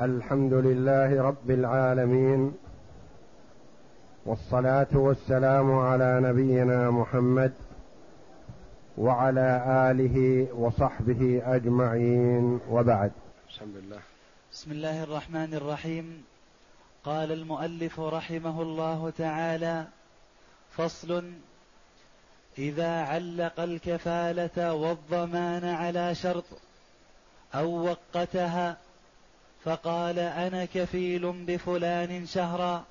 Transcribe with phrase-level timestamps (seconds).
[0.00, 2.54] الحمد لله رب العالمين
[4.26, 7.52] والصلاة والسلام على نبينا محمد
[8.98, 13.12] وعلى آله وصحبه أجمعين وبعد.
[13.50, 14.00] بسم الله
[14.52, 16.24] بسم الله الرحمن الرحيم.
[17.04, 19.86] قال المؤلف رحمه الله تعالى
[20.70, 21.32] فصل
[22.58, 26.44] إذا علق الكفالة والضمان على شرط
[27.54, 28.76] أو وقتها
[29.64, 32.84] فقال أنا كفيل بفلان شهرا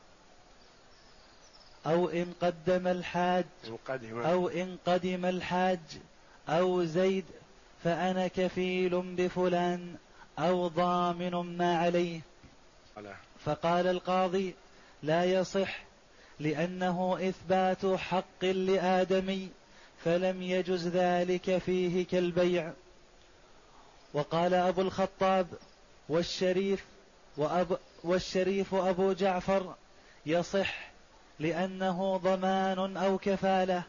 [1.85, 3.45] أو إن قدم الحاج
[4.25, 5.79] أو إن قدم الحاج
[6.49, 7.25] أو زيد
[7.83, 9.95] فأنا كفيل بفلان
[10.39, 12.21] أو ضامن ما عليه.
[13.45, 14.55] فقال القاضي
[15.03, 15.83] لا يصح
[16.39, 19.49] لأنه إثبات حق لآدمي
[20.03, 22.71] فلم يجز ذلك فيه كالبيع.
[24.13, 25.47] وقال أبو الخطاب
[26.09, 26.85] والشريف
[27.37, 29.75] وأب والشريف أبو جعفر
[30.25, 30.91] يصح
[31.39, 33.83] لأنه ضمان أو كفالة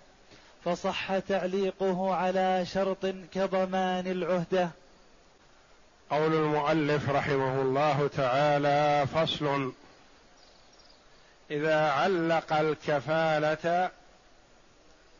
[0.65, 4.71] فصح تعليقه على شرط كضمان العهدة.
[6.11, 9.73] قول المؤلف رحمه الله تعالى فصل
[11.51, 13.91] إذا علق الكفالة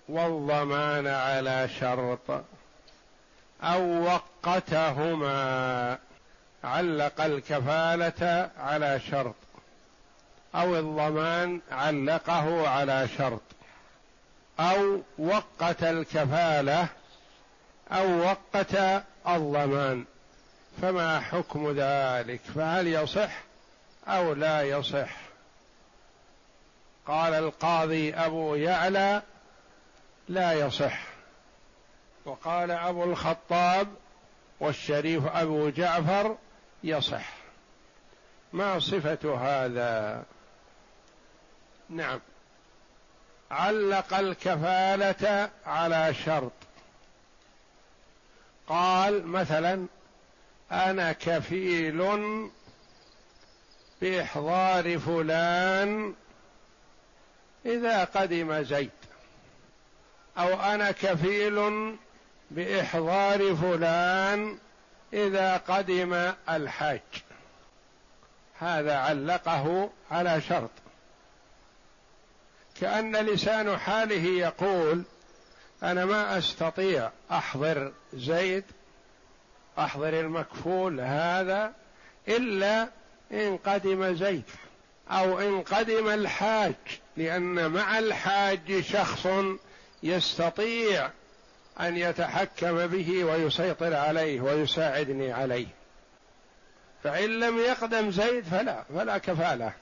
[0.09, 2.45] والضمان على شرط
[3.63, 5.99] أو وقتهما.
[6.65, 9.35] علق الكفالة على شرط
[10.55, 13.41] أو الضمان علقه على شرط
[14.61, 16.89] أو وقت الكفالة
[17.93, 18.77] أو وقت
[19.29, 20.05] الضمان.
[20.83, 23.31] فما حكم ذلك؟ فهل يصح
[24.09, 25.17] أو لا يصح؟
[27.07, 29.23] قال القاضي أبو يعلى
[30.29, 31.01] لا يصح.
[32.25, 33.89] وقال أبو الخطاب
[34.61, 36.37] والشريف أبو جعفر
[36.85, 37.33] يصح.
[38.53, 40.25] ما صفة هذا؟
[41.89, 42.21] نعم.
[43.51, 46.53] علق الكفالة على شرط.
[48.69, 49.87] قال مثلا
[50.73, 52.03] أنا كفيل
[54.01, 56.15] بإحضار فلان
[57.67, 58.91] إذا قدم زيد
[60.39, 61.97] أو أنا كفيل
[62.51, 64.59] بإحضار فلان
[65.15, 67.01] إذا قدم الحاج.
[68.59, 70.71] هذا علقه على شرط.
[72.81, 75.03] كأن لسان حاله يقول
[75.83, 78.65] أنا ما أستطيع أحضر زيد
[79.79, 81.73] أحضر المكفول هذا
[82.29, 82.89] إلا
[83.33, 84.45] إن قدم زيد
[85.11, 86.75] أو إن قدم الحاج
[87.17, 89.27] لأن مع الحاج شخص
[90.03, 91.11] يستطيع
[91.81, 95.67] أن يتحكم به ويسيطر عليه ويساعدني عليه.
[97.05, 99.73] فإن لم يقدم زيد فلا فلا كفالة.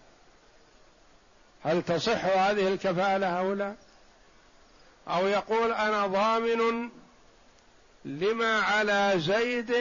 [1.65, 3.75] هل تصح هذه الكفالة أو لا؟
[5.09, 6.91] أو يقول أنا ضامن
[8.05, 9.75] لما على زيد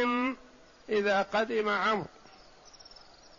[0.90, 2.06] إذا قدم عمرو.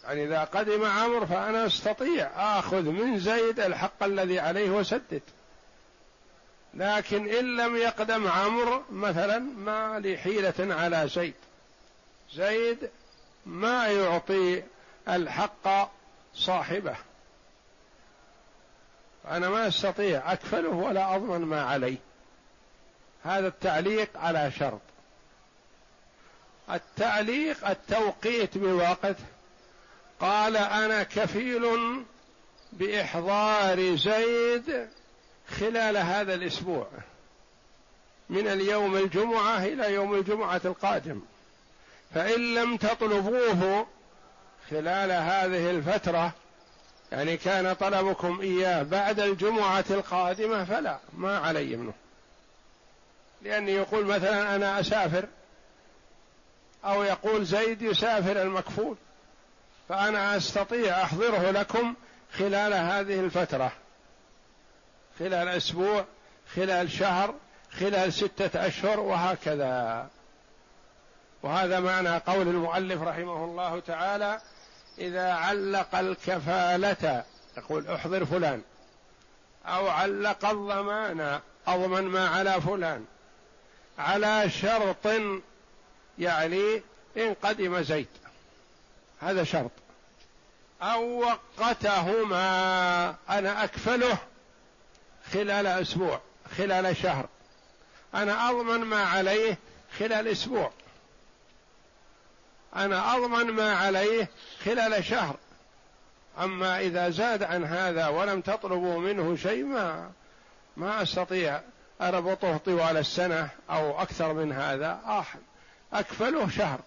[0.04, 5.22] يعني إذا قدم عمرو فأنا أستطيع آخذ من زيد الحق الذي عليه وسدد.
[6.74, 11.34] لكن إن لم يقدم عمرو مثلا ما لي حيلة على زيد.
[12.34, 12.90] زيد
[13.46, 14.62] ما يعطي
[15.08, 15.90] الحق
[16.34, 16.96] صاحبه.
[19.28, 21.96] أنا ما أستطيع أكفله ولا أضمن ما علي
[23.24, 24.80] هذا التعليق على شرط.
[26.70, 29.16] التعليق التوقيت بوقت.
[30.20, 31.66] قال أنا كفيل
[32.72, 34.88] بإحضار زيد
[35.60, 36.86] خلال هذا الأسبوع
[38.30, 41.20] من اليوم الجمعة إلى يوم الجمعة القادم.
[42.14, 43.86] فإن لم تطلبوه
[44.70, 46.32] خلال هذه الفترة
[47.12, 51.92] يعني كان طلبكم إياه بعد الجمعة القادمة فلا ما علي منه.
[53.42, 55.26] لأني يقول مثلا أنا أسافر
[56.84, 58.96] أو يقول زيد يسافر المكفول
[59.88, 61.94] فأنا أستطيع أحضره لكم
[62.38, 63.72] خلال هذه الفترة.
[65.22, 66.04] خلال أسبوع
[66.54, 67.34] خلال شهر
[67.80, 70.08] خلال ستة أشهر وهكذا.
[71.42, 74.40] وهذا معنى قول المؤلف رحمه الله تعالى
[74.98, 77.24] إذا علق الكفالة
[77.56, 78.62] يقول أحضر فلان.
[79.66, 83.04] أو علق الضمان أضمن ما على فلان.
[83.98, 85.06] على شرط
[86.18, 86.82] يعني
[87.16, 88.08] إن قدم زيد
[89.20, 89.70] هذا شرط.
[90.82, 91.24] أو
[91.58, 94.18] وقتهما أنا أكفله.
[95.32, 96.20] خلال أسبوع
[96.58, 97.28] خلال شهر.
[98.14, 99.58] أنا أضمن ما عليه
[99.98, 100.70] خلال أسبوع.
[102.76, 104.28] أنا أضمن ما عليه
[104.64, 105.36] خلال شهر.
[106.38, 110.10] أما إذا زاد عن هذا ولم تطلبوا منه شيء ما
[110.76, 111.60] ما أستطيع
[112.00, 115.24] أربطه طوال السنة أو أكثر من هذا.
[115.92, 116.80] أكفله شهر.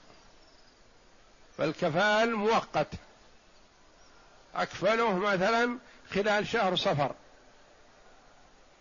[1.58, 2.88] فالكفال مؤقت.
[4.56, 5.78] أكفله مثلا
[6.14, 7.12] خلال شهر صفر.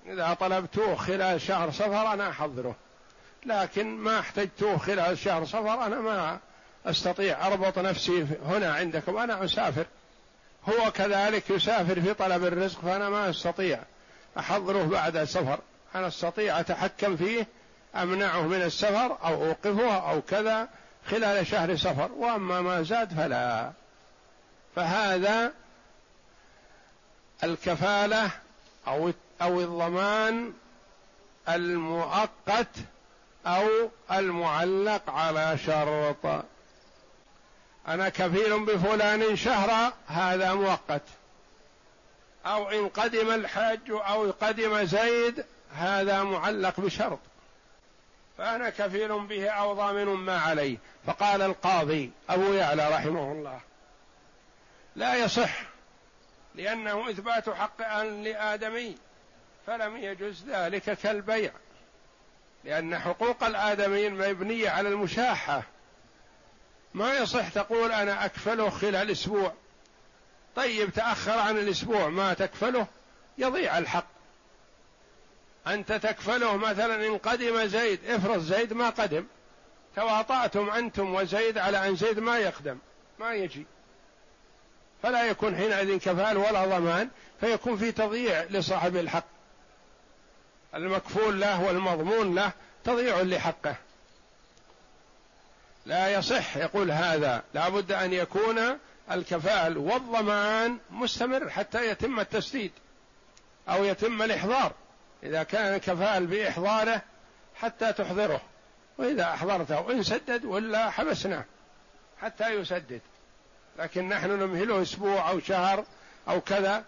[0.07, 2.75] إذا طلبتوه خلال شهر صفر أنا أحضره.
[3.47, 6.39] لكن ما احتجتوه خلال شهر صفر أنا ما
[6.87, 9.17] أستطيع أربط نفسي هنا عندكم.
[9.17, 9.87] أنا أسافر.
[10.69, 13.79] هو كذلك يسافر في طلب الرزق فأنا ما أستطيع
[14.39, 15.59] أحضره بعد السفر.
[15.95, 17.47] أنا أستطيع أتحكم فيه
[17.95, 20.69] أمنعه من السفر أو أوقفه أو كذا
[21.07, 23.73] خلال شهر سفر وأما ما زاد فلا.
[24.77, 25.53] فهذا
[27.45, 28.31] الكفالة
[28.89, 29.13] أو
[29.43, 30.53] أو الضمان
[31.49, 32.77] المؤقت
[33.47, 36.45] أو المعلق على شرط.
[37.89, 41.03] أنا كفيل بفلان شهرا هذا مؤقت.
[42.47, 45.45] أو إن قدم الحاج أو قدم زيد
[45.75, 47.19] هذا معلق بشرط.
[48.39, 50.79] فأنا كفيل به أو ضامن ما عليه.
[51.07, 53.61] فقال القاضي أبو يعلى رحمه الله
[54.97, 55.63] لا يصح
[56.55, 58.97] لأنه إثبات حق لآدمي
[59.67, 61.53] فلم يجز ذلك كالبيع
[62.65, 65.63] لأن حقوق الآدميين مبنية على المشاحة.
[66.95, 69.53] ما يصح تقول أنا أكفله خلال أسبوع.
[70.57, 72.87] طيب تأخر عن الأسبوع ما تكفله؟
[73.39, 74.07] يضيع الحق.
[75.67, 79.25] أنت تكفله مثلا إن قدم زيد افرض زيد ما قدم
[79.97, 82.79] تواطأتم أنتم وزيد على أن زيد ما يقدم
[83.19, 83.67] ما يجي.
[85.03, 87.09] فلا يكون حينئذ كفال ولا ضمان
[87.41, 89.34] فيكون في تضييع لصاحب الحق.
[90.75, 92.53] المكفول له والمضمون له
[92.85, 93.77] تضييع لحقه.
[95.87, 97.43] لا يصح يقول هذا.
[97.55, 98.79] لا بد أن يكون
[99.11, 102.73] الكفال والضمان مستمر حتى يتم التسديد
[103.69, 104.73] أو يتم الإحضار.
[105.23, 107.03] إذا كان الكفال بإحضاره
[107.55, 108.41] حتى تحضره.
[108.99, 111.45] وإذا أحضرته إن سدد ولا حبسناه
[112.21, 113.01] حتى يسدد.
[113.79, 115.85] لكن نحن نمهله أسبوع أو شهر
[116.29, 116.85] أو كذا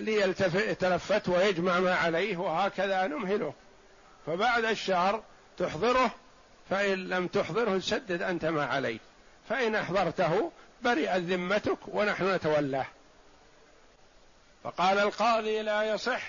[0.00, 3.54] ليتلفت ويجمع ما عليه وهكذا نمهله.
[4.26, 5.22] فبعد الشهر
[5.58, 6.14] تحضره
[6.70, 8.98] فإن لم تحضره سدد أنت ما عليه
[9.48, 10.52] فإن أحضرته
[10.82, 12.86] برئت ذمتك ونحن نتولاه.
[14.64, 16.22] فقال القاضي لا يصح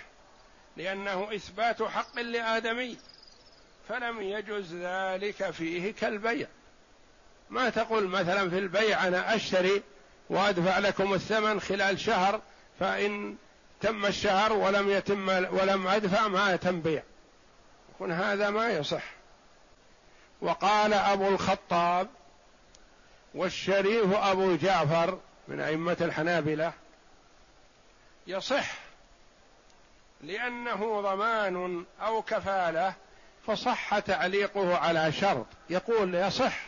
[0.78, 2.98] لأنه إثبات حق لآدمي
[3.90, 6.48] فلم يجز ذلك فيه كالبيع.
[7.50, 9.84] ما تقول مثلا في البيع أنا أشتري
[10.30, 12.42] وأدفع لكم الثمن خلال شهر
[12.80, 13.36] فإن
[13.82, 17.04] تم الشهر ولم يتم ولم أدفع ما يتم بيع
[17.96, 19.04] يكون هذا ما يصح.
[20.42, 22.08] وقال أبو الخطاب
[23.36, 26.74] والشريف أبو جعفر من أئمة الحنابلة
[28.28, 28.74] يصح
[30.22, 32.94] لأنه ضمان أو كفالة
[33.48, 35.46] فصح تعليقه على شرط.
[35.70, 36.60] يقول يصح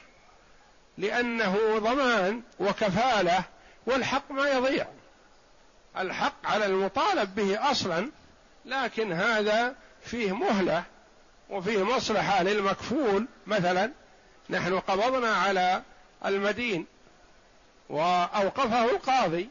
[0.97, 3.43] لأنه ضمان وكفالة
[3.85, 4.87] والحق ما يضيع.
[5.97, 8.11] الحق على المطالب به أصلا
[8.65, 10.83] لكن هذا فيه مهلة
[11.49, 13.27] وفيه مصلحة للمكفول.
[13.47, 13.91] مثلا
[14.49, 15.81] نحن قبضنا على
[16.25, 16.85] المدين
[17.89, 19.49] وأوقفه القاضي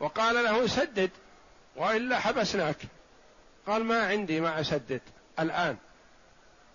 [0.00, 1.10] وقال له سدد
[1.76, 2.76] وإلا حبسناك.
[3.66, 5.00] قال ما عندي ما أسدد
[5.38, 5.76] الآن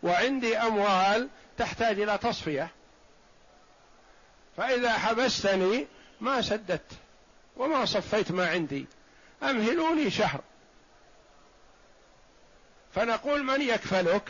[0.03, 2.69] وعندي أموال تحتاج إلى تصفية
[4.57, 5.87] فإذا حبستني
[6.21, 7.00] ما سددت.
[7.57, 8.85] وما صفيت ما عندي.
[9.43, 10.41] أمهلوني شهر.
[12.95, 14.29] فنقول من يكفلك؟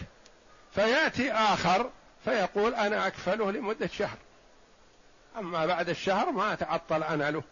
[0.75, 1.89] فيأتي آخر
[2.25, 4.17] فيقول أنا أكفله لمدة شهر.
[5.37, 7.43] أما بعد الشهر ما أتعطل أنا له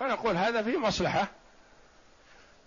[0.00, 1.28] فنقول هذا في مصلحة.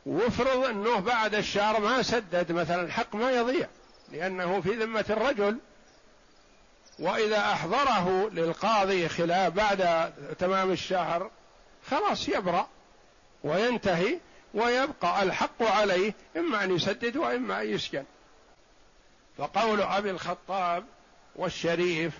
[0.06, 3.68] وافرض أنه بعد الشهر ما سدد مثلا الحق ما يضيع
[4.12, 5.58] لأنه في ذمة الرجل.
[7.00, 11.32] وإذا أحضره للقاضي خلاف بعد تمام الشهر
[11.91, 12.67] خلاص يبرأ
[13.44, 14.20] وينتهي
[14.53, 18.03] ويبقى الحق عليه إما أن يسدد وإما أن يسجن.
[19.38, 20.86] فقول أبي الخطاب
[21.36, 22.13] والشريف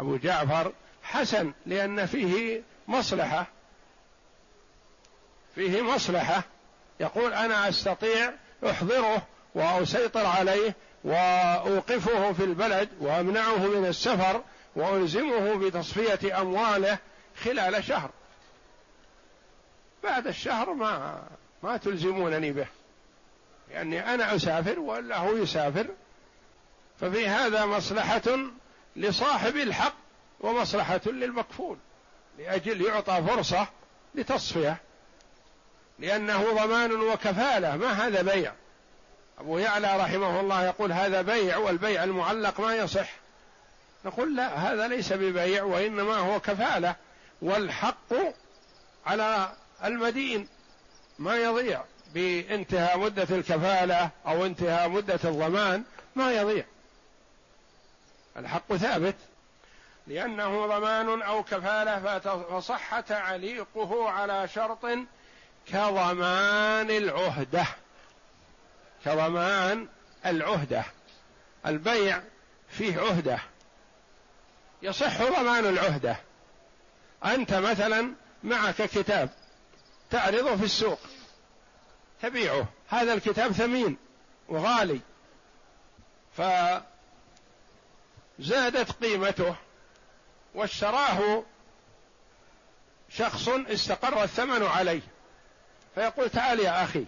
[0.00, 3.46] أبو جعفر حسن لأن فيه مصلحة
[5.54, 6.42] فيه مصلحة.
[7.00, 8.32] يقول أنا أستطيع
[8.70, 14.42] أحضره وأسيطر عليه وأوقفه في البلد وأمنعه من السفر
[14.76, 16.98] وألزمه بتصفية أمواله
[17.44, 18.10] خلال شهر.
[20.04, 21.22] بعد الشهر ما
[21.62, 22.66] ما تلزمونني به
[23.70, 25.86] لأني أنا أسافر ولا هو يسافر.
[27.00, 28.22] ففي هذا مصلحة
[28.96, 29.94] لصاحب الحق
[30.40, 31.76] ومصلحة للمكفول
[32.38, 33.66] لأجل يعطى فرصة
[34.14, 34.76] لتصفية
[35.98, 37.76] لأنه ضمان وكفالة.
[37.76, 38.52] ما هذا بيع؟
[39.38, 43.10] أبو يعلى رحمه الله يقول هذا بيع والبيع المعلق ما يصح.
[44.04, 46.96] نقول لا هذا ليس ببيع وإنما هو كفالة
[47.42, 48.14] والحق
[49.06, 49.52] على
[49.84, 50.48] المدين
[51.18, 55.84] ما يضيع بانتهاء مدة الكفالة أو انتهاء مدة الضمان
[56.16, 56.64] ما يضيع.
[58.36, 59.16] الحق ثابت.
[60.06, 64.86] لأنه ضمان أو كفالة فصح تعليقه على شرط
[65.66, 67.66] كضمان العهدة.
[69.04, 69.88] كضمان
[70.26, 70.84] العهدة.
[71.66, 72.22] البيع
[72.68, 73.38] فيه عهدة.
[74.82, 76.16] يصح ضمان العهدة.
[77.24, 79.30] أنت مثلا معك كتاب.
[80.14, 80.98] تعرضه في السوق.
[82.22, 82.66] تبيعه.
[82.88, 83.96] هذا الكتاب ثمين
[84.48, 85.00] وغالي.
[88.38, 89.56] فزادت قيمته.
[90.54, 91.42] واشتراه
[93.08, 95.00] شخص استقر الثمن عليه.
[95.94, 97.04] فيقول تعال يا أخي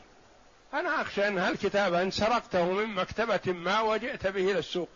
[0.74, 4.88] أنا أخشى أن هالكتاب أن سرقته من مكتبة ما وجئت به إلى السوق.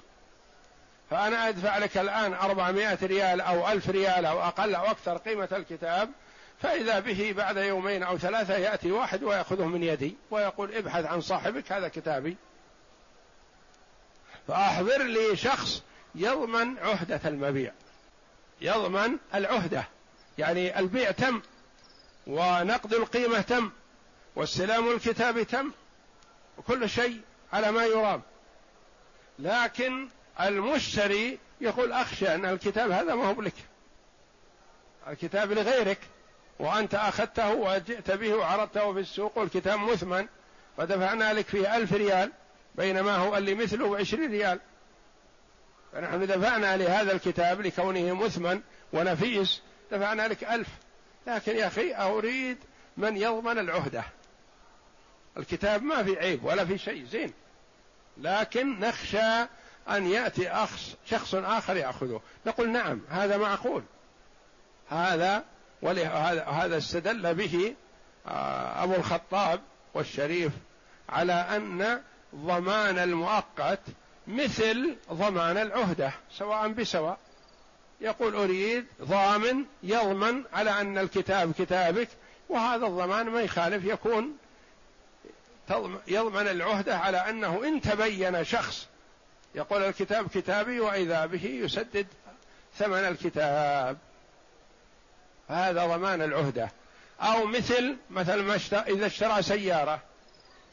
[1.11, 6.11] فأنا أدفع لك الآن أربعمائة ريال أو ألف ريال أو أقل أو أكثر قيمة الكتاب
[6.63, 11.73] فإذا به بعد يومين أو ثلاثة يأتي واحد ويأخذه من يدي ويقول ابحث عن صاحبك
[11.73, 12.37] هذا كتابي.
[14.49, 15.83] فأحضر لي شخص
[16.15, 17.73] يضمن عهدة المبيع.
[18.61, 19.85] يضمن العهدة.
[20.39, 21.43] يعني البيع تم
[22.27, 23.71] ونقد القيمة تم
[24.37, 25.73] واستلام الكتاب تم
[26.59, 27.21] وكل شيء
[27.53, 28.23] على ما يرام.
[29.39, 30.09] لكن
[30.41, 33.55] المشتري يقول أخشى أن الكتاب هذا ما هو لك
[35.09, 35.99] الكتاب لغيرك.
[36.61, 40.27] وأنت أخذته وجئت به وعرضته في السوق والكتاب مثمن
[40.77, 42.33] فدفعنا لك فيه ألف ريال
[42.75, 44.61] بينما هو اللي مثله بعشرين ريال.
[45.93, 48.61] فنحن دفعنا لهذا الكتاب لكونه مثمن
[48.93, 49.63] ونفيس
[49.93, 50.69] دفعنا لك ألف.
[51.27, 52.59] لكن يا أخي أريد
[52.97, 54.05] من يضمن العهدة.
[55.37, 57.33] الكتاب ما في عيب ولا في شيء زين.
[58.19, 59.47] لكن نخشى
[59.89, 62.21] أن يأتي أخص شخص آخر يأخذه.
[62.47, 63.83] نقول نعم هذا معقول
[64.89, 65.45] هذا
[65.83, 67.75] ولهذا هذا استدل به
[68.27, 69.61] آه، أبو الخطاب
[69.95, 70.53] والشريف
[71.09, 72.03] على أن
[72.35, 73.81] ضمان المؤقت
[74.27, 77.19] مثل ضمان العهدة سواء بسواء.
[78.01, 82.09] يقول أريد ضامن يضمن على أن الكتاب كتابك
[82.49, 84.37] وهذا الضمان ما يخالف يكون
[86.09, 88.87] يضمن العهدة على أنه إن تبين شخص
[89.55, 92.07] يقول الكتاب كتابي وإذا به يسدد
[92.79, 93.99] ثمن الكتاب.
[95.51, 96.71] هذا ضمان العهدة.
[97.21, 100.01] أو مثل مثل ما إذا اشترى سيارة.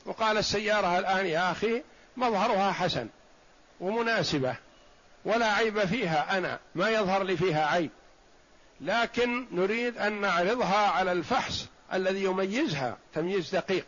[0.05, 1.83] وقال السيارة الآن يا أخي
[2.17, 3.07] مظهرها حسن
[3.79, 4.55] ومناسبة
[5.25, 7.89] ولا عيب فيها أنا ما يظهر لي فيها عيب.
[8.81, 13.85] لكن نريد أن نعرضها على الفحص الذي يميزها تمييز دقيق.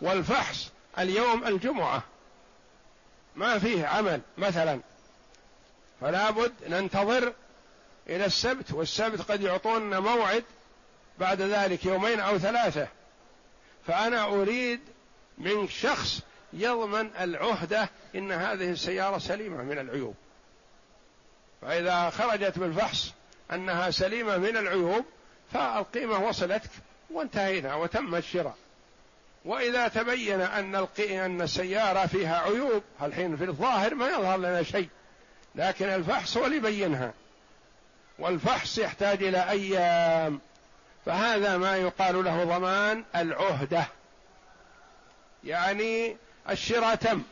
[0.00, 2.02] والفحص اليوم الجمعة.
[3.36, 4.80] ما فيه عمل مثلا.
[6.00, 7.32] فلا بد ننتظر
[8.08, 10.44] إلى السبت والسبت قد يعطوننا موعد
[11.18, 12.88] بعد ذلك يومين أو ثلاثة.
[13.86, 14.80] فأنا أريد
[15.38, 16.20] من شخص
[16.52, 20.14] يضمن العهدة إن هذه السيارة سليمة من العيوب.
[21.62, 23.12] فإذا خرجت بالفحص
[23.52, 25.04] أنها سليمة من العيوب
[25.52, 26.70] فالقيمة وصلتك
[27.10, 28.56] وانتهينا وتم الشراء.
[29.44, 34.88] وإذا تبين أن أن السيارة فيها عيوب الحين في الظاهر ما يظهر لنا شيء
[35.54, 37.12] لكن الفحص هو اللي يبينها
[38.18, 40.40] والفحص يحتاج إلى أيام.
[41.06, 43.84] فهذا ما يقال له ضمان العهدة.
[45.44, 46.16] يعني
[46.50, 47.22] الشراء تم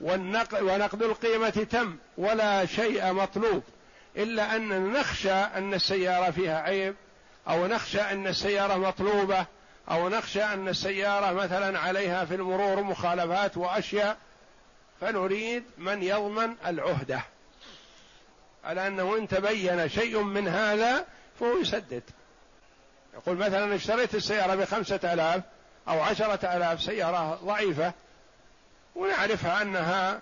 [0.00, 3.62] والنقد ونقد القيمة تم ولا شيء مطلوب.
[4.16, 6.94] إلا أن نخشى أن السيارة فيها عيب
[7.48, 9.46] أو نخشى أن السيارة مطلوبة
[9.90, 14.16] أو نخشى أن السيارة مثلا عليها في المرور مخالفات وأشياء.
[15.00, 17.20] فنريد من يضمن العهدة.
[18.66, 21.04] على أنه إن تبين شيء من هذا
[21.40, 22.02] فهو يسدد.
[23.14, 25.42] يقول مثلا اشتريت السيارة بخمسة آلاف
[25.88, 27.92] أو عشرة آلاف سيارة ضعيفة
[28.94, 30.20] ونعرفها أنها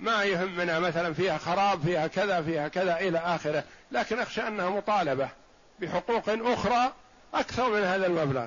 [0.00, 5.28] ما يهمنا مثلا فيها خراب فيها كذا فيها كذا إلى آخره لكن أخشى أنها مطالبة
[5.80, 6.92] بحقوق أخرى
[7.34, 8.46] أكثر من هذا المبلغ.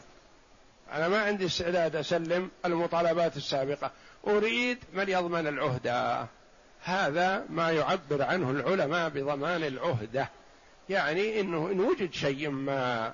[0.94, 3.92] أنا ما عندي استعداد أسلم المطالبات السابقة.
[4.28, 6.28] أريد من يضمن العهدة.
[6.84, 10.30] هذا ما يعبر عنه العلماء بضمان العهدة.
[10.90, 13.14] يعني إنه إن وجد شيء ما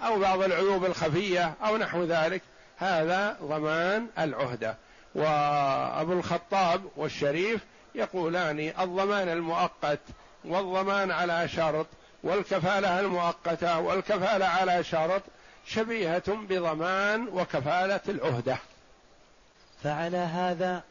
[0.00, 2.42] أو بعض العيوب الخفية أو نحو ذلك
[2.76, 4.76] هذا ضمان العهدة.
[5.14, 7.60] وأبو الخطاب والشريف
[7.94, 10.00] يقولان الضمان المؤقت
[10.44, 11.86] والضمان على شرط
[12.22, 15.22] والكفالة المؤقتة والكفالة على شرط
[15.66, 18.58] شبيهة بضمان وكفالة العهدة.
[19.84, 20.82] فعلى هذا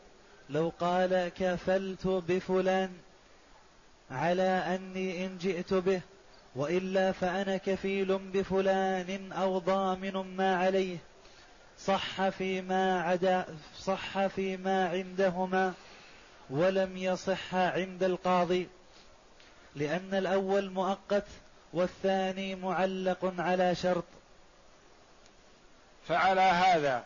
[0.50, 2.94] لو قال كفلت بفلان
[4.12, 4.44] على
[4.76, 6.02] أني إن جئت به
[6.56, 10.98] وإلا فأنا كفيل بفلان أو ضامن ما عليه.
[11.80, 13.46] صح فيما عدا
[13.80, 15.74] صح فيما عندهما
[16.50, 18.68] ولم يصح عند القاضي
[19.76, 21.26] لأن الأول مؤقت
[21.74, 24.06] والثاني معلق على شرط.
[26.08, 27.04] فعلى هذا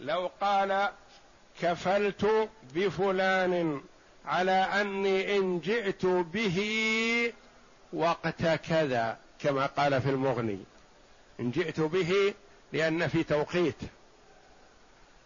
[0.00, 0.90] لو قال
[1.62, 3.80] كفلت بفلان
[4.26, 6.58] على أني إن جئت به
[7.92, 10.58] وقت كذا كما قال في المغني.
[11.40, 12.34] إن جئت به
[12.72, 13.76] لأن في توقيت.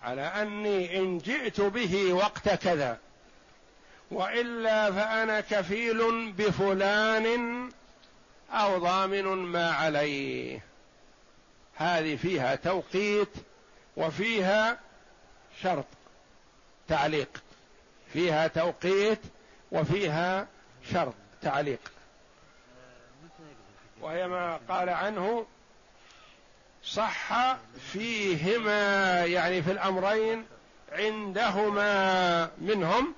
[0.02, 2.98] على أني إن جئت به وقت كذا.
[4.10, 7.68] وإلا فأنا كفيل بفلان
[8.50, 10.60] أو ضامن ما عليه.
[11.74, 13.28] هذه فيها توقيت
[13.96, 14.78] وفيها
[15.62, 15.84] شرط.
[16.88, 17.42] تعليق.
[18.12, 19.20] فيها توقيت
[19.72, 20.46] وفيها
[20.92, 21.80] شرط تعليق.
[24.00, 25.46] وهي ما قال عنه
[26.84, 27.56] صح
[27.92, 30.46] فيهما يعني في الأمرين
[30.92, 33.14] عندهما منهم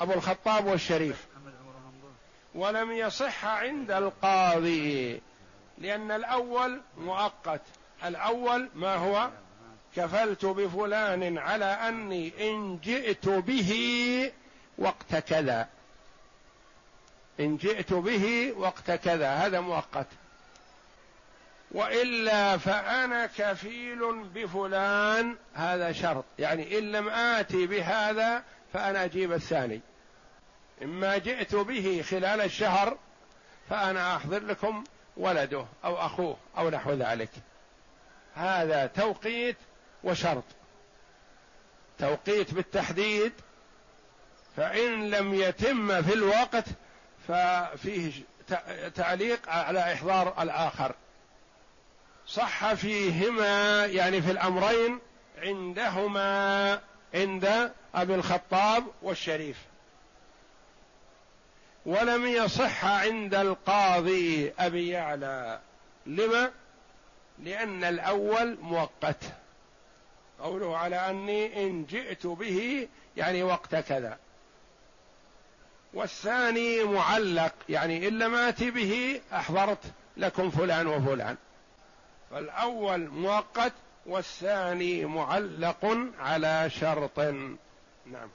[0.00, 1.26] أبو الخطاب والشريف.
[2.54, 5.20] ولم يصح عند القاضي
[5.78, 7.60] لأن الأول مؤقت
[8.04, 9.30] الأول ما هو؟
[9.96, 14.32] كفلت بفلان على أني إن جئت به
[14.78, 15.68] وقت كذا.
[17.40, 19.34] إن جئت به وقت كذا.
[19.34, 20.06] هذا مؤقت.
[21.70, 25.36] وإلا فأنا كفيل بفلان.
[25.54, 26.24] هذا شرط.
[26.38, 29.80] يعني إن لم آتي بهذا فأنا أجيب الثاني.
[30.82, 32.98] إما جئت به خلال الشهر
[33.70, 34.84] فأنا أحضر لكم
[35.16, 37.30] ولده أو أخوه أو نحو ذلك.
[38.34, 39.56] هذا توقيت
[40.04, 40.44] وشرط.
[41.98, 43.32] توقيت بالتحديد
[44.56, 46.64] فإن لم يتم في الوقت
[47.28, 48.12] ففيه
[48.94, 50.94] تعليق على إحضار الآخر.
[52.26, 54.98] صح فيهما يعني في الأمرين
[55.38, 56.80] عندهما
[57.14, 59.56] عند أبي الخطاب والشريف.
[61.86, 65.60] ولم يصح عند القاضي أبي يعلى.
[66.06, 66.50] لما؟
[67.38, 69.24] لأن الأول مؤقت.
[70.40, 74.18] قوله على أني إن جئت به يعني وقت كذا.
[75.94, 79.78] والثاني معلق يعني إن لم آتي به أحضرت
[80.16, 81.36] لكم فلان وفلان.
[82.30, 83.72] فالأول مؤقت
[84.06, 87.18] والثاني معلق على شرط.
[88.06, 88.28] نعم.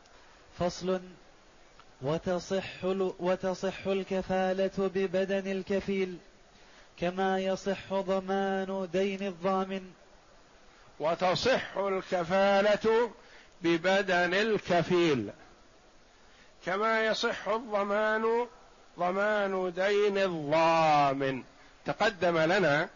[0.60, 1.02] فصل.
[2.02, 2.84] وتصح
[3.20, 6.18] وتصح الكفالة ببدن الكفيل
[6.98, 9.92] كما يصح ضمان دين الضامن.
[11.02, 13.12] وتصح الكفالة
[13.62, 15.30] ببدن الكفيل.
[16.66, 18.48] كما يصح الضمان
[19.00, 21.44] ضمان دين الضامن.
[21.86, 22.90] تقدم لنا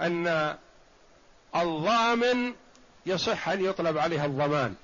[0.00, 0.56] أن
[1.56, 2.54] الضامن
[3.06, 4.74] يصح أن يطلب عليها الضمان.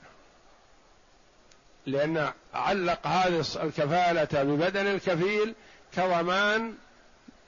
[1.86, 5.54] لأن علق هذه الكفالة ببدن الكفيل
[5.96, 6.74] كضمان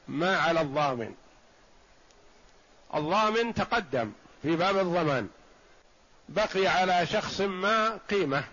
[0.09, 1.15] ما على الضامن.
[2.95, 4.13] الضامن تقدم.
[4.43, 5.29] في باب الضمان.
[6.29, 8.45] بقي على شخص ما قيمة.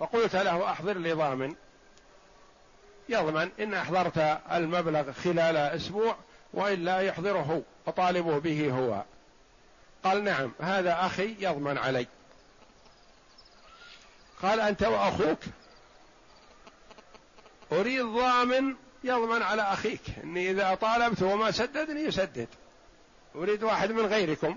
[0.00, 1.54] فقلت له أحضر لي ضامن.
[3.08, 6.16] يضمن إن أحضرت المبلغ خلال أسبوع
[6.52, 9.04] وإلا يحضره وطالبه به هو.
[10.04, 12.06] قال نعم هذا أخي يضمن علي.
[14.42, 15.38] قال أنت وأخوك.
[17.72, 22.48] أريد ضامن يضمن على أخيك إني إذا طالبت وما سددني يسدد.
[23.34, 24.56] أريد واحد من غيركم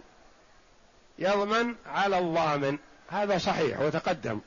[1.20, 2.78] يضمن على الضامن
[3.10, 4.40] هذا صحيح وتقدم.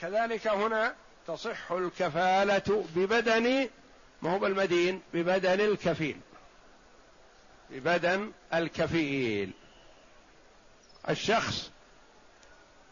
[0.00, 0.94] كذلك هنا
[1.26, 3.68] تصح الكفالة ببدن
[4.22, 6.20] ما هو بالمدين؟ ببدن الكفيل.
[7.70, 9.52] ببدن الكفيل.
[11.08, 11.70] الشخص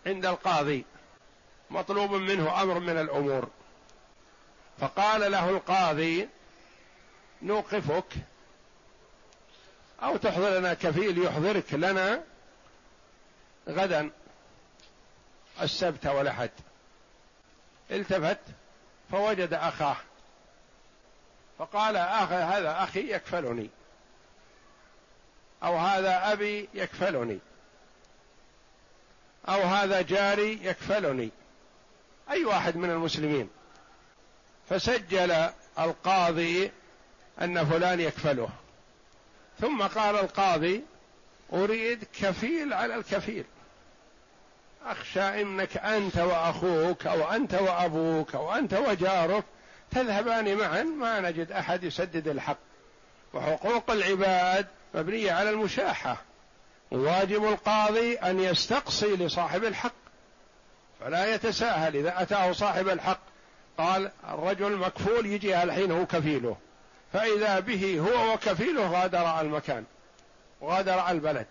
[0.06, 0.84] عند القاضي
[1.70, 3.48] مطلوب منه أمر من الأمور.
[4.78, 6.28] فقال له القاضي
[7.42, 8.04] نوقفك
[10.02, 12.22] أو تحضر لنا كفيل يحضرك لنا
[13.68, 14.10] غدا
[15.62, 16.50] السبت والأحد.
[17.90, 18.38] التفت
[19.10, 19.96] فوجد أخاه.
[21.58, 23.70] فقال أخ هذا أخي يكفلني.
[25.62, 27.38] أو هذا أبي يكفلني.
[29.48, 31.30] أو هذا جاري يكفلني.
[32.30, 33.50] أي واحد من المسلمين.
[34.68, 36.70] فسجل القاضي
[37.40, 38.48] أن فلان يكفله.
[39.60, 40.82] ثم قال القاضي
[41.52, 43.44] أريد كفيل على الكفيل.
[44.86, 49.44] أخشى إنك أنت وأخوك أو أنت وأبوك أو أنت وجارك
[49.90, 52.58] تذهبان معا ما نجد أحد يسدد الحق.
[53.34, 56.16] وحقوق العباد مبنية على المشاحة.
[56.90, 59.92] واجب القاضي أن يستقصي لصاحب الحق.
[61.00, 63.20] فلا يتساهل إذا أتاه صاحب الحق.
[63.78, 66.56] قال الرجل مكفول يجي الحين هو كفيله.
[67.16, 69.84] فإذا به هو وكفيله غادر المكان
[70.60, 71.46] وغادر البلد.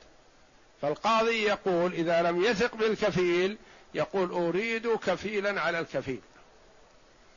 [0.82, 3.58] فالقاضي يقول إذا لم يثق بالكفيل
[3.94, 6.22] يقول أريد كفيلا على الكفيل.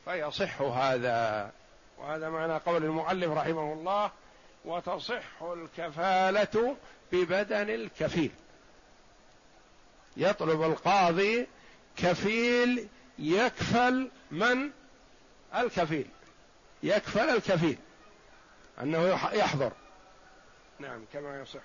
[0.05, 1.51] فيصح هذا.
[1.97, 4.11] وهذا معنى قول المؤلف رحمه الله
[4.65, 6.75] وتصح الكفالة
[7.11, 8.31] ببدن الكفيل.
[10.17, 11.47] يطلب القاضي
[11.97, 12.87] كفيل
[13.19, 14.69] يكفل من؟
[15.55, 16.07] الكفيل.
[16.83, 17.77] يكفل الكفيل.
[18.81, 19.71] أنه يحضر.
[20.79, 21.61] نعم كما يصح.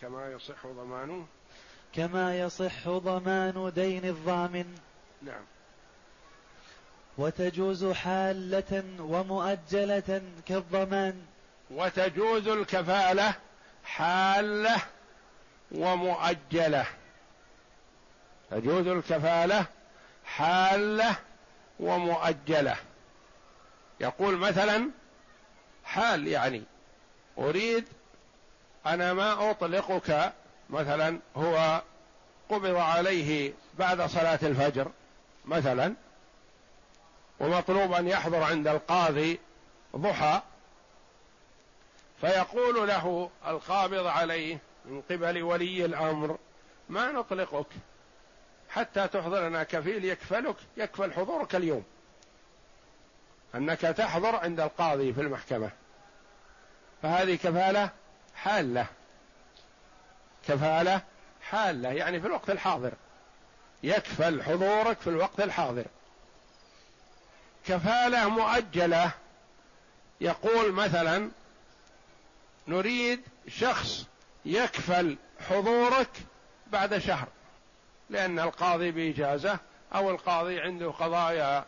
[0.00, 1.26] كما يصح ضمانه
[1.94, 4.78] كما يصح ضمان دين الضامن.
[5.22, 5.44] نعم.
[7.18, 11.26] وتجوز حالة ومؤجلة كالضمان.
[11.70, 13.34] وتجوز الكفالة
[13.84, 14.76] حالة
[15.72, 16.86] ومؤجلة.
[18.50, 19.66] تجوز الكفالة
[20.24, 21.16] حالة
[21.80, 22.76] ومؤجلة.
[24.00, 24.90] يقول مثلا
[25.88, 26.62] حال يعني.
[27.38, 27.84] أريد
[28.86, 30.32] أنا ما أطلقك
[30.70, 31.82] مثلا هو
[32.48, 34.90] قبض عليه بعد صلاة الفجر
[35.44, 35.94] مثلا
[37.40, 39.40] ومطلوب أن يحضر عند القاضي
[39.96, 40.42] ضحى
[42.20, 46.38] فيقول له القابض عليه من قبل ولي الأمر
[46.88, 47.66] ما نطلقك
[48.70, 51.84] حتى تحضر لنا كفيل يكفلك يكفل حضورك اليوم.
[53.54, 55.70] أنك تحضر عند القاضي في المحكمة.
[57.02, 57.90] فهذه كفالة
[58.34, 58.86] حالة.
[60.48, 61.02] كفالة
[61.42, 62.92] حالة يعني في الوقت الحاضر.
[63.82, 65.84] يكفل حضورك في الوقت الحاضر.
[67.66, 69.10] كفالة مؤجلة.
[70.20, 71.30] يقول مثلا
[72.68, 74.06] نريد شخص
[74.44, 75.16] يكفل
[75.48, 76.10] حضورك
[76.66, 77.28] بعد شهر
[78.10, 79.58] لأن القاضي بإجازة
[79.94, 81.64] أو القاضي عنده قضايا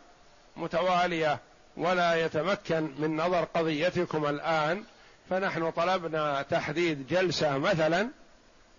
[0.57, 1.39] متوالية.
[1.77, 4.83] ولا يتمكن من نظر قضيتكم الآن
[5.29, 8.09] فنحن طلبنا تحديد جلسة مثلا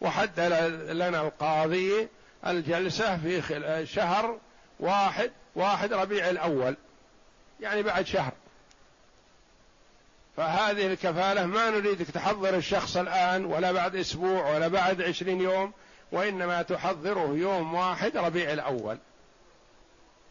[0.00, 0.40] وحد
[0.90, 2.08] لنا القاضي
[2.46, 4.38] الجلسة في شهر
[4.80, 6.76] واحد واحد ربيع الأول
[7.60, 8.32] يعني بعد شهر.
[10.36, 15.72] فهذه الكفالة ما نريدك تحضر الشخص الآن ولا بعد أسبوع ولا بعد عشرين يوم
[16.12, 18.98] وإنما تحضره يوم واحد ربيع الأول.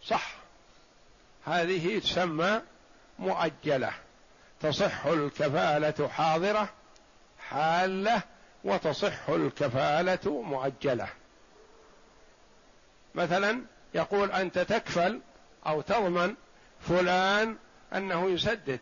[0.04, 0.41] صح.
[1.46, 2.62] هذه تسمى
[3.20, 3.94] مؤجلة.
[4.60, 6.70] تصح الكفالة حاضرة
[7.50, 8.22] حالة
[8.64, 11.08] وتصح الكفالة مؤجلة.
[13.16, 13.62] مثلا
[13.94, 15.22] يقول أنت تكفل
[15.68, 16.36] أو تضمن
[16.82, 17.58] فلان
[17.94, 18.80] أنه يسدد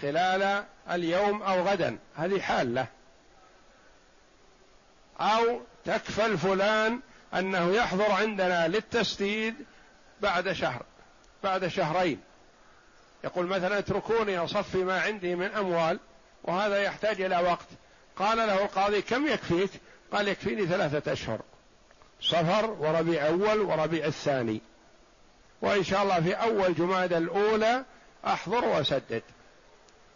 [0.00, 1.98] خلال اليوم أو غدا.
[2.16, 2.86] هذه حالة.
[5.20, 7.00] أو تكفل فلان
[7.34, 9.54] أنه يحضر عندنا للتسديد
[10.20, 10.82] بعد شهر.
[11.44, 12.20] بعد شهرين.
[13.24, 15.98] يقول مثلا اتركوني أصفي ما عندي من أموال
[16.44, 17.66] وهذا يحتاج إلى وقت.
[18.16, 19.70] قال له القاضي كم يكفيك؟
[20.12, 21.40] قال يكفيني ثلاثة أشهر.
[22.20, 24.60] صفر وربيع أول وربيع الثاني.
[25.62, 27.84] وإن شاء الله في أول جماد الأولى
[28.26, 29.22] أحضر وأسدد.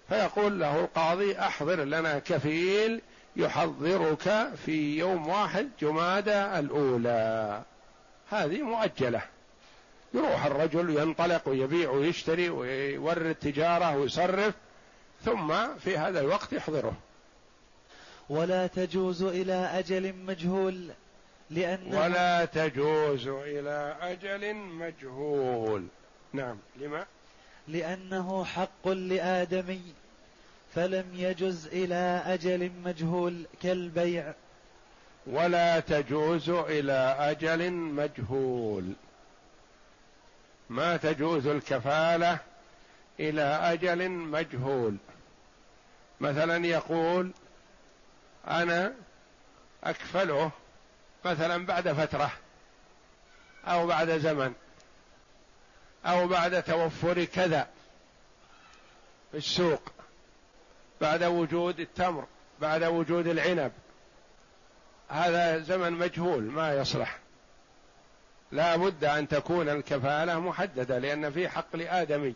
[0.08, 3.00] فيقول له القاضي أحضر لنا كفيل
[3.37, 7.62] يحضرك في يوم واحد جمادى الأولى.
[8.30, 9.22] هذه مؤجلة.
[10.14, 14.55] يروح الرجل ينطلق ويبيع ويشتري ويورد تجارة ويصرف
[15.24, 16.94] ثم في هذا الوقت يحضره.
[18.29, 20.88] ولا تجوز إلى أجل مجهول
[21.50, 25.87] لأن ولا تجوز إلى أجل مجهول.
[26.33, 27.07] نعم لما؟
[27.68, 29.83] لأنه حق لآدمي
[30.74, 34.35] فلم يجز إلى أجل مجهول كالبيع.
[35.27, 38.92] ولا تجوز إلى أجل مجهول.
[40.70, 42.38] ما تجوز الكفالة
[43.20, 44.96] إلى أجل مجهول.
[46.20, 47.33] مثلا يقول
[48.48, 48.94] أنا
[49.85, 50.50] أكفله
[51.24, 52.33] مثلا بعد فترة
[53.64, 54.53] أو بعد زمن
[56.07, 57.68] أو بعد توفر كذا
[59.31, 59.92] في السوق
[61.00, 62.27] بعد وجود التمر
[62.61, 63.72] بعد وجود العنب.
[65.09, 67.23] هذا زمن مجهول ما يصلح.
[68.55, 72.35] لا بد أن تكون الكفالة محددة لأن في حق لآدمي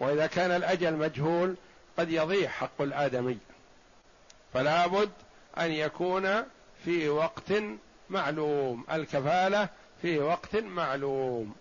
[0.00, 1.56] وإذا كان الأجل مجهول
[1.98, 3.38] قد يضيع حق الآدمي.
[4.54, 5.10] فلا بد
[5.58, 6.42] أن يكون
[6.84, 7.52] في وقت
[8.10, 8.84] معلوم.
[8.92, 9.68] الكفالة
[10.02, 11.54] في وقت معلوم.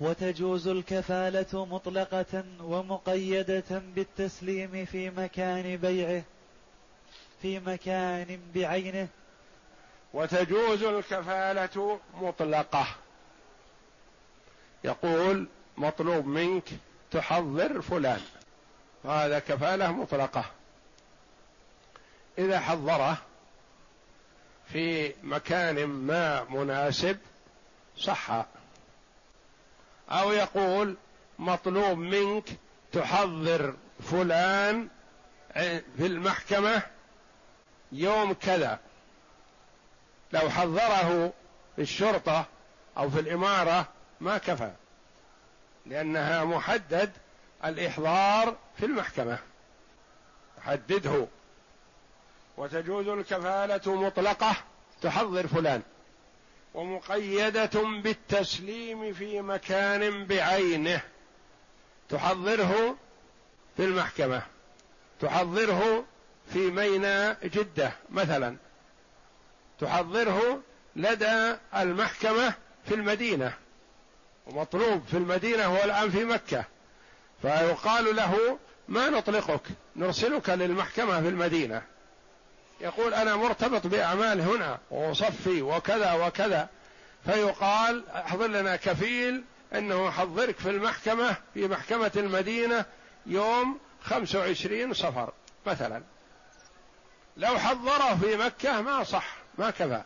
[0.00, 6.22] وتجوز الكفالة مطلقة ومقيدة بالتسليم في مكان بيعه
[7.42, 9.08] في مكان بعينه.
[10.12, 12.86] وتجوز الكفالة مطلقة.
[14.84, 16.68] يقول مطلوب منك
[17.10, 18.20] تحضر فلان.
[19.04, 20.44] هذا كفالة مطلقة.
[22.38, 23.16] إذا حضره
[24.72, 27.18] في مكان ما مناسب
[27.98, 28.44] صح.
[30.10, 30.96] أو يقول
[31.38, 32.48] مطلوب منك
[32.92, 34.88] تحضر فلان
[35.96, 36.82] في المحكمة
[37.92, 38.78] يوم كذا.
[40.32, 41.32] لو حضره
[41.76, 42.46] في الشرطة
[42.96, 43.88] أو في الإمارة
[44.20, 44.72] ما كفى
[45.86, 47.12] لأنها محدد
[47.64, 49.38] الإحضار في المحكمة.
[50.62, 51.26] حدده
[52.56, 54.56] وتجوز الكفالة مطلقة
[55.02, 55.82] تحضر فلان.
[56.74, 61.00] ومقيدة بالتسليم في مكان بعينه
[62.08, 62.96] تحضره
[63.76, 64.42] في المحكمة.
[65.20, 66.04] تحضره
[66.52, 68.56] في ميناء جدة مثلا.
[69.80, 70.60] تحضره
[70.96, 72.54] لدى المحكمة
[72.88, 73.52] في المدينة.
[74.46, 76.64] ومطلوب في المدينة هو الآن في مكة.
[77.42, 79.62] فيقال له ما نطلقك
[79.96, 81.82] نرسلك للمحكمة في المدينة.
[82.80, 86.68] يقول أنا مرتبط بأعمال هنا وصفي وكذا وكذا.
[87.24, 92.84] فيقال احضر لنا كفيل أنه حضرك في المحكمة في محكمة المدينة
[93.26, 95.32] يوم خمسة وعشرين صفر
[95.66, 96.02] مثلا.
[97.36, 99.39] لو حضره في مكة ما صح.
[99.60, 100.02] ما كفى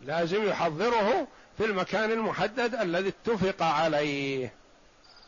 [0.00, 1.26] لازم يحضره
[1.58, 4.52] في المكان المحدد الذي اتفق عليه.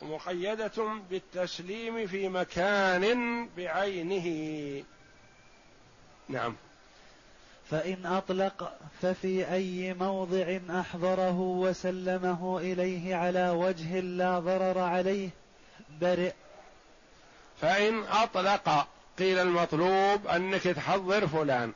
[0.03, 4.27] مقيدة بالتسليم في مكان بعينه.
[6.29, 6.57] نعم.
[7.71, 15.29] فإن أطلق ففي أي موضع أحضره وسلمه إليه على وجه لا ضرر عليه
[16.01, 16.33] برئ.
[17.61, 21.73] فإن أطلق قيل المطلوب أنك تحضر فلان.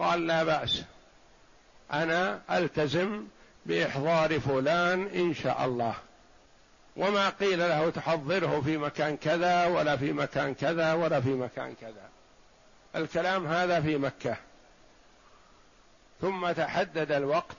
[0.00, 0.82] قال لا بأس.
[1.92, 3.24] أنا ألتزم
[3.66, 5.94] بإحضار فلان إن شاء الله.
[6.96, 12.08] وما قيل له تحضره في مكان كذا ولا في مكان كذا ولا في مكان كذا.
[12.96, 14.36] الكلام هذا في مكة.
[16.20, 17.56] ثم تحدد الوقت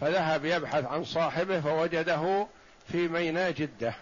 [0.00, 2.46] فذهب يبحث عن صاحبه فوجده
[2.88, 3.94] في ميناء جدة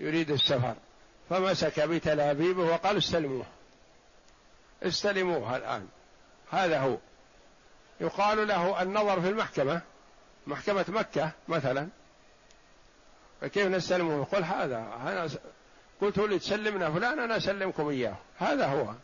[0.00, 0.74] يريد السفر.
[1.30, 3.46] فمسك بتلابيبه وقال استلموه.
[4.82, 5.88] استلموه الآن.
[6.50, 6.96] هذا هو.
[8.00, 9.80] يقال له النظر في المحكمة.
[10.46, 11.88] محكمة مكة مثلا.
[13.40, 15.28] فكيف نستلمه يقول هذا أنا
[16.00, 18.16] قلت لي تسلمنا فلان أنا أسلمكم إياه.
[18.38, 18.94] هذا هو.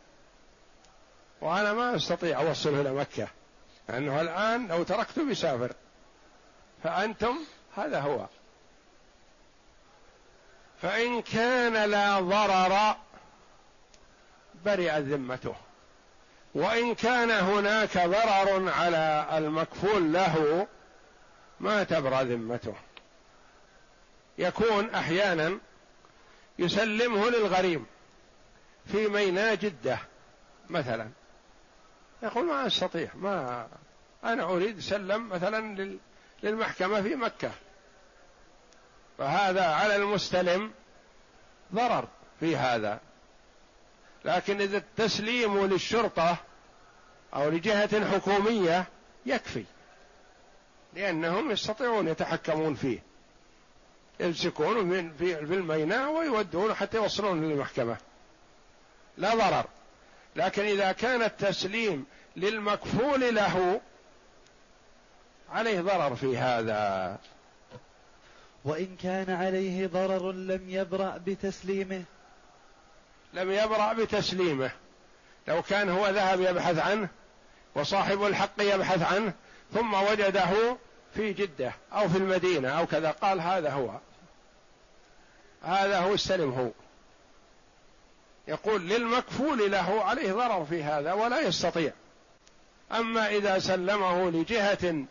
[1.40, 3.28] وأنا ما أستطيع أوصله إلى مكة
[3.88, 5.72] لأنه الآن لو تركته بيسافر
[6.82, 7.38] فأنتم
[7.76, 8.26] هذا هو.
[10.82, 12.96] فإن كان لا ضرر
[14.64, 15.54] برئت ذمته.
[16.54, 20.66] وإن كان هناك ضرر على المكفول له
[21.60, 22.74] ما تبرى ذمته.
[24.38, 25.58] يكون أحيانا
[26.58, 27.86] يسلمه للغريم
[28.86, 29.98] في ميناء جدة
[30.70, 31.08] مثلا.
[32.22, 33.66] يقول ما أستطيع ما
[34.24, 35.98] أنا أريد سلم مثلا
[36.42, 37.50] للمحكمة في مكة.
[39.18, 40.72] فهذا على المستلم
[41.74, 42.08] ضرر
[42.40, 43.00] في هذا.
[44.24, 46.36] لكن إذا التسليم للشرطة
[47.34, 48.84] أو لجهة حكومية
[49.26, 49.64] يكفي
[50.94, 53.12] لأنهم يستطيعون يتحكمون فيه
[54.20, 57.96] يمسكونه من في الميناء ويودونه حتى يوصلون للمحكمة.
[59.16, 59.64] لا ضرر.
[60.36, 62.06] لكن إذا كان التسليم
[62.36, 63.80] للمكفول له
[65.50, 67.18] عليه ضرر في هذا.
[68.64, 72.04] وإن كان عليه ضرر لم يبرأ بتسليمه.
[73.32, 74.70] لم يبرأ بتسليمه.
[75.48, 77.08] لو كان هو ذهب يبحث عنه
[77.74, 79.32] وصاحب الحق يبحث عنه
[79.74, 80.76] ثم وجده
[81.14, 83.90] في جدة أو في المدينة أو كذا قال هذا هو.
[85.62, 86.70] هذا هو استلم هو
[88.48, 91.92] يقول للمكفول له عليه ضرر في هذا ولا يستطيع.
[92.92, 95.04] أما إذا سلمه لجهة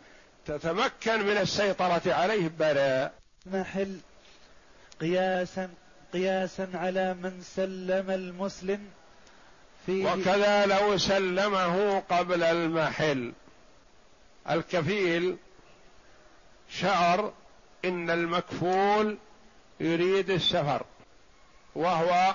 [0.46, 3.10] تتمكن من السيطرة عليه بلا
[3.46, 3.98] محل
[5.00, 5.70] قياسا
[6.12, 8.88] قياسا على من سلم المسلم
[9.86, 13.32] في وكذا لو سلمه قبل المحل.
[14.50, 15.36] الكفيل
[16.70, 17.32] شعر
[17.84, 19.18] إن المكفول
[19.80, 20.82] يريد السفر
[21.74, 22.34] وهو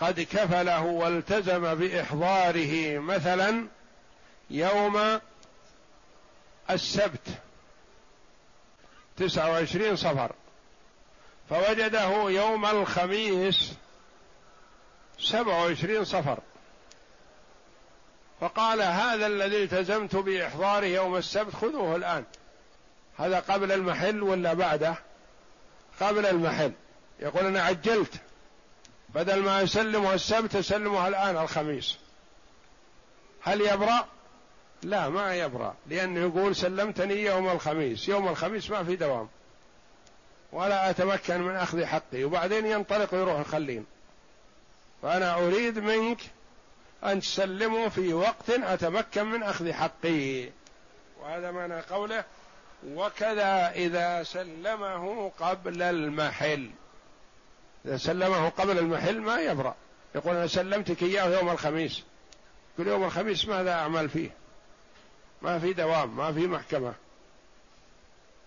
[0.00, 3.66] قد كفله والتزم بإحضاره مثلا
[4.50, 5.20] يوم
[6.70, 7.28] السبت
[9.16, 10.32] تسعة وعشرين صفر.
[11.50, 13.72] فوجده يوم الخميس
[15.18, 16.38] سبعه وعشرين صفر.
[18.40, 22.24] فقال هذا الذي التزمت بإحضاره يوم السبت خذوه الآن.
[23.18, 24.94] هذا قبل المحل ولا بعده؟
[26.00, 26.72] قبل المحل.
[27.20, 28.14] يقول أنا عجلت.
[29.08, 31.96] بدل ما أسلمه السبت أسلمه الآن الخميس.
[33.42, 34.06] هل يبرأ؟
[34.82, 35.74] لا ما يبرأ.
[35.86, 38.08] لأنه يقول سلمتني يوم الخميس.
[38.08, 39.28] يوم الخميس ما في دوام.
[40.52, 42.24] ولا أتمكن من أخذ حقي.
[42.24, 43.86] وبعدين ينطلق ويروح الخلين
[45.02, 46.20] فأنا أريد منك
[47.04, 50.48] أن تسلموا في وقت أتمكن من أخذ حقي.
[51.20, 52.24] وهذا معنى قوله
[52.88, 56.70] وكذا إذا سلمه قبل المحل.
[57.86, 59.74] إذا سلمه قبل المحل ما يبرأ.
[60.14, 62.02] يقول أنا سلمتك إياه يوم الخميس.
[62.76, 64.30] كل يوم الخميس ماذا أعمل فيه؟
[65.42, 66.94] ما في دوام ما في محكمة.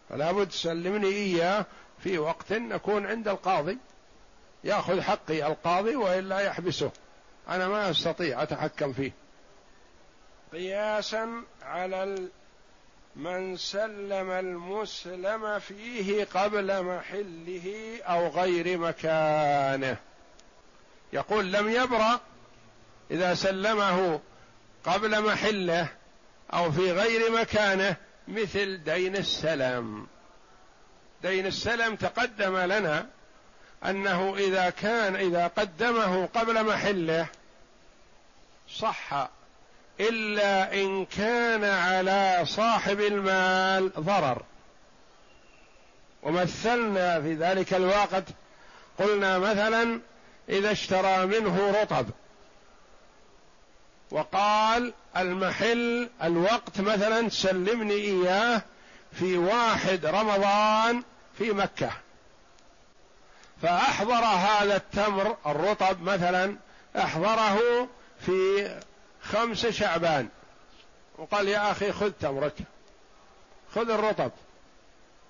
[0.09, 1.65] فلا بد تسلمني إياه
[2.03, 3.77] في وقت نكون عند القاضي
[4.63, 6.91] ياخذ حقي القاضي والا يحبسه.
[7.49, 9.11] أنا ما استطيع اتحكم فيه.
[10.53, 12.29] قياسا على
[13.15, 19.97] من سلم المسلم فيه قبل محله أو غير مكانه.
[21.13, 22.19] يقول لم يبرأ
[23.11, 24.19] إذا سلمه
[24.85, 25.89] قبل محله
[26.53, 27.95] أو في غير مكانه
[28.27, 30.07] مثل دين السلم.
[31.23, 33.05] دين السلم تقدم لنا
[33.86, 37.27] أنه إذا كان إذا قدمه قبل محله
[38.79, 39.29] صح
[39.99, 44.41] إلا إن كان على صاحب المال ضرر.
[46.23, 48.23] ومثلنا في ذلك الوقت
[48.99, 49.99] قلنا مثلا
[50.49, 52.05] إذا اشترى منه رطب
[54.12, 58.62] وقال المحل الوقت مثلا سلمني إياه
[59.12, 61.03] في واحد رمضان
[61.38, 61.91] في مكة.
[63.62, 66.56] فأحضر هذا التمر الرطب مثلا
[66.96, 67.88] أحضره
[68.26, 68.69] في
[69.22, 70.30] خمس شعبان.
[71.17, 72.56] وقال يا أخي خذ تمرك
[73.76, 74.32] خذ الرطب.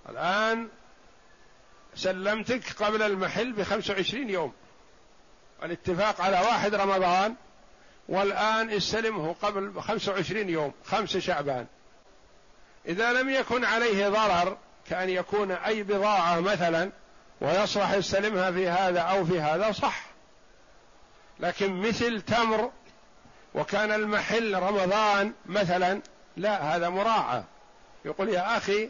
[0.10, 0.70] الآن
[1.96, 4.54] سلمتك قبل المحل بخمس وعشرين يوم.
[5.64, 7.36] الاتفاق على واحد رمضان
[8.10, 11.68] والآن استلمه قبل خمس وعشرين يوم خمس شعبان.
[12.86, 14.58] إذا لم يكن عليه ضرر
[14.90, 16.92] كأن يكون أي بضاعة مثلا
[17.42, 20.02] ويصلح يستلمها في هذا أو في هذا صح.
[21.40, 22.72] لكن مثل تمر
[23.54, 26.02] وكان المحل رمضان مثلا
[26.38, 27.44] لا هذا مراعى
[28.06, 28.90] يقول يا أخي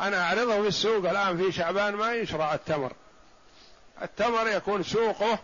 [0.00, 2.92] أنا أعرضه في السوق الآن في شعبان ما يشرع التمر.
[4.02, 5.38] التمر يكون سوقه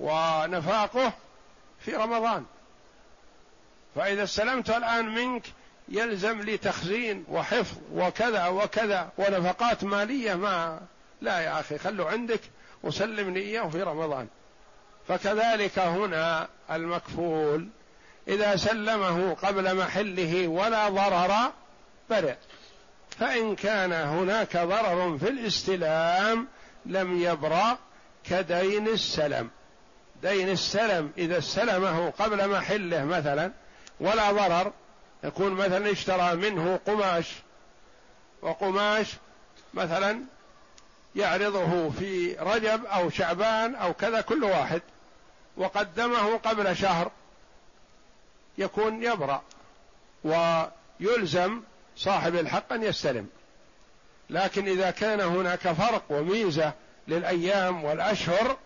[0.00, 1.12] ونفاقه
[1.80, 2.44] في رمضان.
[3.94, 5.42] فإذا استلمته الآن منك
[5.88, 10.80] يلزم لي تخزين وحفظ وكذا وكذا ونفقات مالية ما
[11.20, 12.40] لا يا أخي خلوا عندك
[12.82, 14.28] وسلمني إياه في رمضان.
[15.08, 17.68] فكذلك هنا المكفول
[18.28, 21.52] إذا سلمه قبل محله ولا ضرر
[22.10, 22.34] برئ.
[23.18, 26.48] فإن كان هناك ضرر في الاستلام
[26.86, 27.78] لم يبرأ
[28.30, 29.50] كدين السلم.
[30.22, 33.52] دين السلم إذا استلمه قبل محله مثلا
[34.00, 34.72] ولا ضرر
[35.24, 37.32] يكون مثلا اشترى منه قماش
[38.42, 39.16] وقماش
[39.74, 40.20] مثلا
[41.16, 44.82] يعرضه في رجب أو شعبان أو كذا كل واحد
[45.56, 47.10] وقدمه قبل شهر
[48.58, 49.42] يكون يبرأ
[50.24, 51.60] ويلزم
[51.96, 53.28] صاحب الحق أن يستلم.
[54.30, 56.72] لكن إذا كان هناك فرق وميزة
[57.08, 58.56] للأيام والأشهر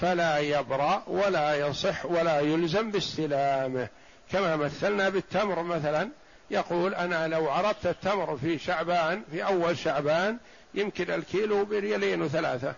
[0.00, 3.88] فلا يبرأ ولا يصح ولا يلزم باستلامه.
[4.32, 6.08] كما مثلنا بالتمر مثلا.
[6.50, 10.38] يقول أنا لو عرضت التمر في شعبان في أول شعبان
[10.74, 12.74] يمكن الكيلو بريالين وثلاثة.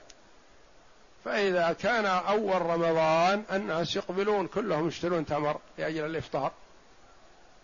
[1.24, 6.52] فإذا كان أول رمضان الناس يقبلون كلهم يشترون تمر لأجل الإفطار.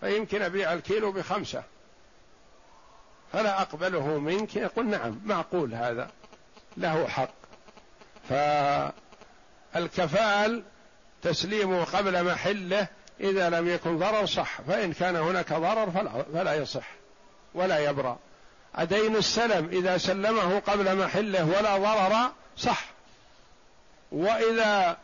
[0.00, 1.62] فيمكن أبيع الكيلو بخمسة.
[3.32, 4.56] فلا أقبله منك.
[4.56, 6.10] يقول نعم معقول هذا.
[6.76, 7.34] له حق.
[9.74, 10.62] فالكفال
[11.22, 12.88] تسليمه قبل محله
[13.20, 16.90] إذا لم يكن ضرر صح فإن كان هناك ضرر فلا, فلا يصح
[17.54, 18.18] ولا يبرأ.
[18.74, 22.84] أدين السلم إذا سلمه قبل محله ولا ضرر صح.
[24.12, 24.96] وإذا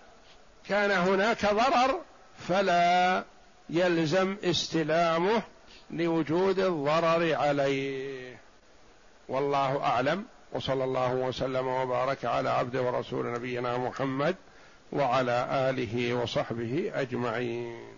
[0.69, 2.01] كان هناك ضرر
[2.49, 3.25] فلا
[3.71, 5.43] يلزم استلامه
[5.91, 8.39] لوجود الضرر عليه.
[9.29, 10.25] والله أعلم.
[10.53, 14.37] وصلى الله وسلم وبارك على عبد ورسول نبينا محمد
[14.93, 17.98] وعلى آله وصحبه أجمعين.